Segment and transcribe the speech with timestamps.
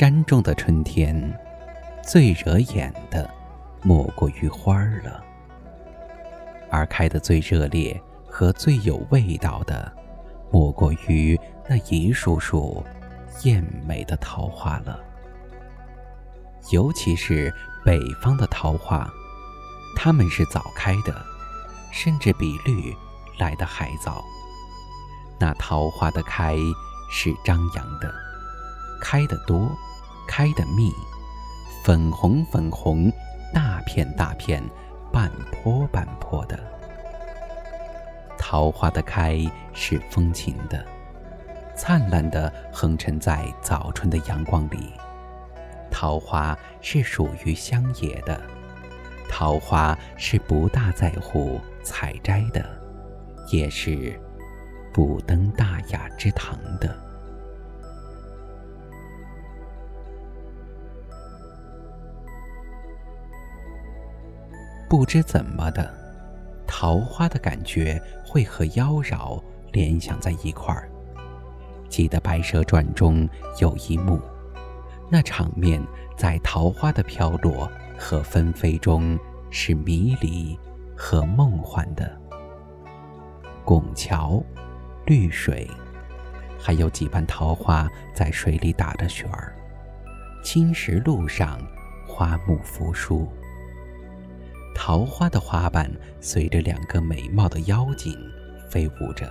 [0.00, 1.38] 山中的春天，
[2.02, 3.30] 最惹眼的
[3.82, 5.22] 莫过于花儿了；
[6.70, 9.92] 而开得最热烈和最有味道的，
[10.50, 12.82] 莫过于那一束束
[13.42, 14.98] 艳美的桃花了。
[16.72, 19.06] 尤其是北方的桃花，
[19.94, 21.14] 它们是早开的，
[21.92, 22.96] 甚至比绿
[23.38, 24.24] 来得还早。
[25.38, 26.56] 那桃花的开
[27.10, 28.10] 是张扬的，
[28.98, 29.70] 开得多，
[30.30, 30.92] 开的密，
[31.82, 33.10] 粉红粉红，
[33.52, 34.62] 大片大片，
[35.12, 36.56] 半坡半坡的。
[38.38, 40.86] 桃花的开是风情的，
[41.74, 44.92] 灿烂的横陈在早春的阳光里。
[45.90, 48.40] 桃花是属于乡野的，
[49.28, 52.64] 桃花是不大在乎采摘的，
[53.50, 54.16] 也是。
[54.92, 56.96] 不登大雅之堂的，
[64.90, 65.88] 不知怎么的，
[66.66, 70.90] 桃花的感觉会和妖娆联想在一块儿。
[71.88, 73.28] 记得《白蛇传》中
[73.60, 74.20] 有一幕，
[75.08, 75.80] 那场面
[76.16, 79.16] 在桃花的飘落和纷飞中
[79.48, 80.58] 是迷离
[80.96, 82.10] 和梦幻的。
[83.64, 84.42] 拱桥。
[85.06, 85.68] 绿水，
[86.58, 89.56] 还有几瓣桃花在水里打着旋儿。
[90.44, 91.58] 青石路上，
[92.06, 93.28] 花木扶疏。
[94.82, 95.92] 桃花的花瓣
[96.22, 98.18] 随着两个美貌的妖精
[98.66, 99.30] 飞舞着，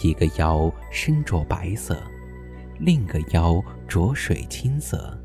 [0.00, 2.02] 一个妖身着白色，
[2.80, 5.16] 另一个妖着水青色。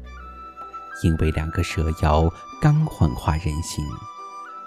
[1.02, 3.84] 因为两个蛇妖刚幻化人形，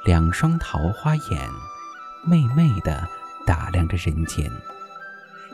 [0.05, 1.51] 两双桃花眼，
[2.27, 3.09] 媚媚的。
[3.47, 4.45] 打量着人间，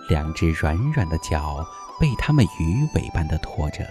[0.08, 1.64] 两只软软的脚
[2.00, 3.86] 被他们鱼尾般的拖着，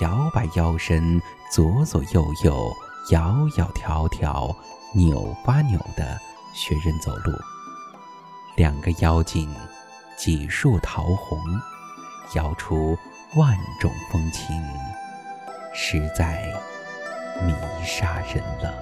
[0.00, 1.20] 摇摆腰身，
[1.50, 2.70] 左左右右，
[3.08, 4.54] 窈窈窕窕，
[4.94, 6.18] 扭吧扭的
[6.54, 7.32] 学人走路。
[8.56, 9.52] 两个妖精，
[10.16, 11.38] 几树桃红，
[12.34, 12.96] 摇出
[13.34, 14.62] 万种风情，
[15.74, 16.42] 实在
[17.44, 17.54] 迷
[17.84, 18.72] 杀人了。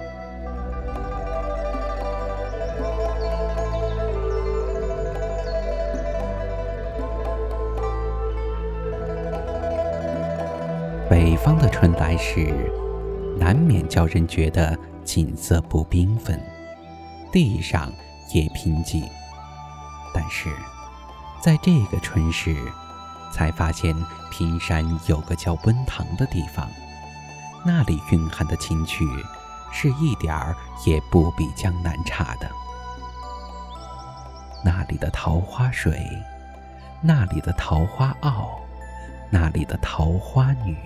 [11.09, 12.71] 北方的春来时，
[13.41, 16.39] 难免叫人觉得景色不缤纷，
[17.31, 17.91] 地上
[18.35, 19.03] 也贫瘠。
[20.13, 20.55] 但是，
[21.41, 22.55] 在这个春时，
[23.33, 23.95] 才发现
[24.29, 26.69] 平山有个叫温塘的地方，
[27.65, 29.03] 那里蕴含的情趣，
[29.71, 32.47] 是一点儿也不比江南差的。
[34.63, 35.99] 那里的桃花水，
[37.01, 38.61] 那里的桃花坳，
[39.31, 40.77] 那里的桃花女。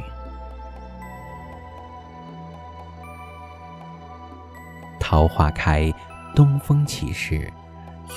[5.16, 5.90] 桃花开，
[6.36, 7.50] 东风起时，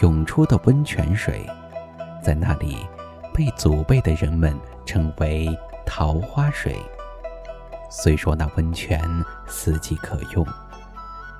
[0.03, 1.49] 涌出的温泉水，
[2.21, 2.77] 在那里
[3.33, 5.49] 被祖辈的人们称为
[5.87, 6.75] 桃花水。
[7.89, 9.01] 虽说那温泉
[9.47, 10.45] 四季可用，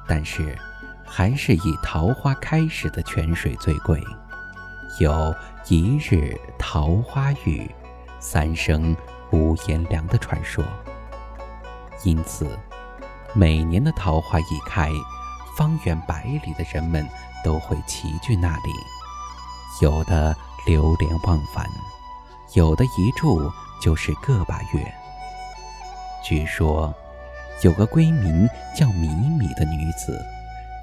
[0.07, 0.57] 但是
[1.05, 4.01] 还是以桃花开时的泉水最贵。
[5.01, 5.35] 有
[5.67, 7.69] 一日桃花雨，
[8.21, 8.97] 三生
[9.33, 10.65] 无颜凉的传说。
[12.05, 12.47] 因此，
[13.35, 14.93] 每年的桃花一开，
[15.59, 17.05] 方圆百里的人们
[17.43, 18.71] 都会齐聚那里，
[19.83, 20.33] 有的
[20.65, 21.69] 流连忘返，
[22.55, 23.51] 有的一住
[23.83, 24.95] 就是个把月。
[26.23, 26.95] 据说，
[27.63, 30.25] 有个闺名叫米米的女子，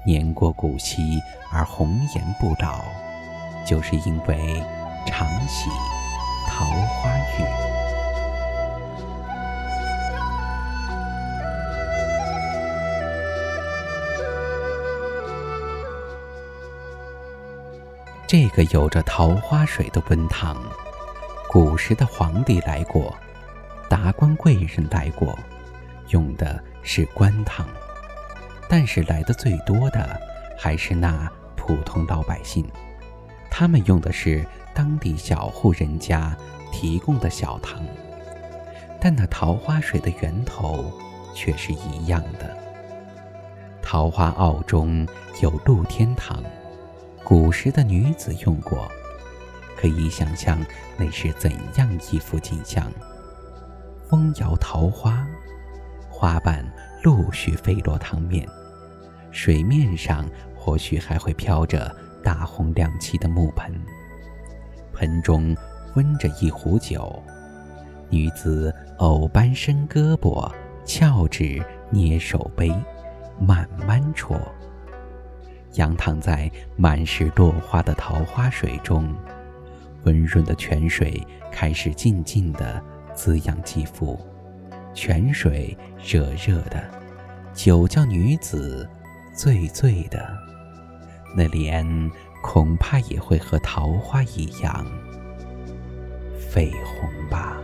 [0.04, 2.82] 年过古稀而红颜不老，
[3.66, 4.62] 就是因为
[5.06, 5.70] 常喜
[6.50, 7.65] 桃花雨。
[18.28, 20.60] 这个有着桃花水的温塘，
[21.48, 23.14] 古时的皇帝来过，
[23.88, 25.38] 达官贵人来过，
[26.08, 27.64] 用的是官塘；
[28.68, 30.20] 但是来的最多的
[30.58, 32.68] 还是那普通老百姓，
[33.48, 34.44] 他们用的是
[34.74, 36.36] 当地小户人家
[36.72, 37.80] 提供的小塘。
[39.00, 40.92] 但那桃花水的源头
[41.32, 42.56] 却是一样的。
[43.80, 45.06] 桃花坳中
[45.40, 46.42] 有露天塘。
[47.28, 48.88] 古时的女子用过，
[49.76, 50.64] 可以想象
[50.96, 52.88] 那是怎样一幅景象：
[54.08, 55.26] 风摇桃花，
[56.08, 56.64] 花瓣
[57.02, 58.48] 陆续飞落塘面，
[59.32, 60.24] 水面上
[60.54, 61.92] 或许还会飘着
[62.22, 63.74] 大红亮漆的木盆，
[64.92, 65.52] 盆中
[65.96, 67.20] 温着一壶酒，
[68.08, 70.48] 女子偶般伸胳膊，
[70.84, 72.72] 翘指捏手杯，
[73.40, 74.38] 慢慢啜。
[75.76, 79.14] 仰躺在满是落花的桃花水中，
[80.04, 82.82] 温润的泉水开始静静地
[83.14, 84.18] 滋养肌肤。
[84.92, 86.82] 泉水热热的，
[87.52, 88.88] 酒叫女子
[89.34, 90.26] 醉醉的，
[91.36, 91.86] 那脸
[92.42, 94.86] 恐怕也会和桃花一样
[96.50, 97.58] 绯红吧。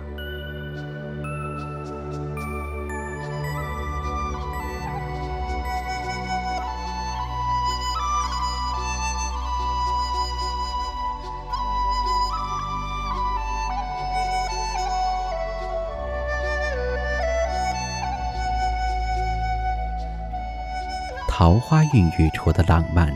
[21.42, 23.12] 桃花孕育出的浪漫，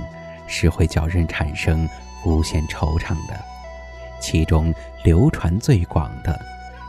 [0.49, 1.89] 是会叫人产生
[2.25, 3.41] 无限惆怅的。
[4.19, 4.75] 其中
[5.05, 6.37] 流传最广的，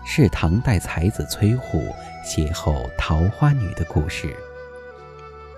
[0.04, 1.94] 是唐代才子崔护
[2.26, 4.36] 邂逅桃花女的故事。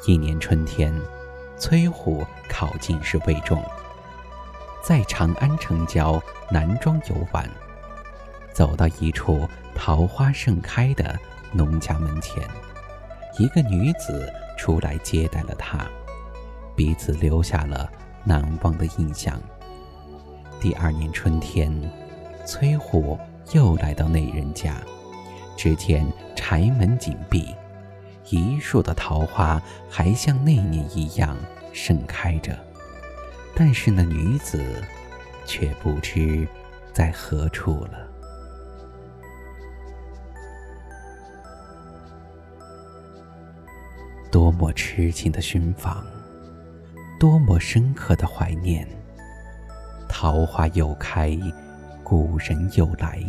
[0.06, 0.94] 一年春天，
[1.58, 3.64] 崔护考进士未中，
[4.84, 6.22] 在长安城郊
[6.52, 7.50] 南庄游玩，
[8.52, 11.18] 走到一处桃花盛开的
[11.54, 12.46] 农家门前，
[13.38, 14.30] 一个女子。
[14.60, 15.88] 出来接待了他，
[16.76, 17.90] 彼此留下了
[18.26, 19.42] 难忘的印象。
[20.60, 21.74] 第二年春天，
[22.46, 23.18] 崔护
[23.54, 24.76] 又来到那人家，
[25.56, 27.56] 只见柴门紧闭，
[28.30, 31.38] 一树的桃花还像那年一样
[31.72, 32.60] 盛开着，
[33.56, 34.84] 但是那女子
[35.46, 36.46] 却不知
[36.92, 38.09] 在何处了。
[44.32, 46.06] 多么痴情的寻访，
[47.20, 48.88] 多么深刻的怀念。
[50.08, 51.36] 桃花又开，
[52.04, 53.20] 故人又来，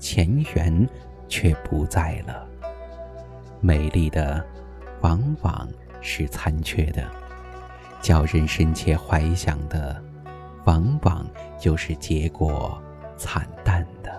[0.00, 0.88] 前缘
[1.28, 2.44] 却不在了。
[3.60, 4.44] 美丽的，
[5.00, 5.68] 往往
[6.00, 7.04] 是残缺的；
[8.00, 10.02] 叫人深切怀想的，
[10.64, 11.24] 往往
[11.62, 12.82] 又是结果
[13.16, 14.09] 惨淡的。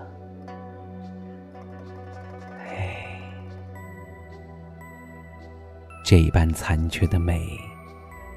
[6.12, 7.58] 这般残缺的美，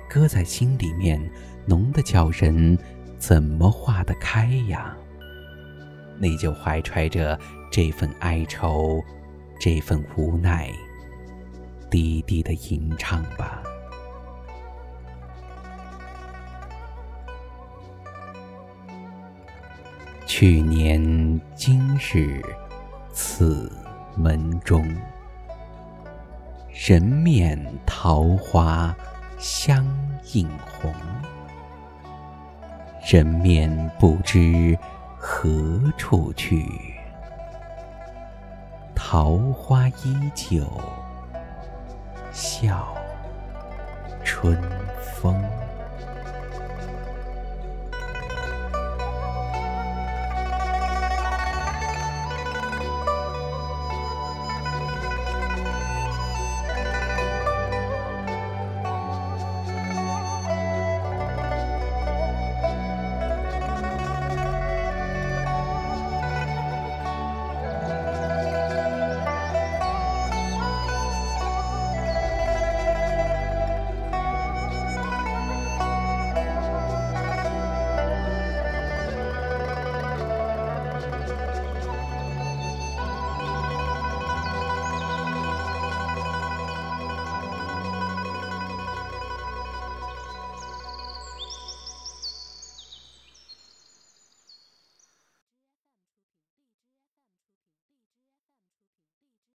[0.07, 1.21] 搁在心里面，
[1.65, 2.79] 浓得叫人
[3.17, 4.95] 怎么化得开呀？
[6.17, 7.37] 你就怀揣着
[7.69, 9.03] 这份哀愁，
[9.59, 10.71] 这份无奈，
[11.91, 13.61] 低低的吟唱吧。
[20.25, 22.41] 去年今日
[23.11, 23.69] 此
[24.15, 24.81] 门中。
[26.87, 28.95] 人面桃花
[29.39, 29.83] 相
[30.33, 30.93] 映红，
[33.11, 34.77] 人面不知
[35.17, 36.63] 何处去，
[38.93, 40.63] 桃花依旧
[42.31, 42.95] 笑
[44.23, 44.55] 春
[45.15, 45.43] 风。